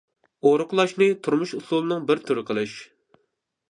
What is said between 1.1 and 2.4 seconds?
تۇرمۇش ئۇسۇلىنىڭ بىر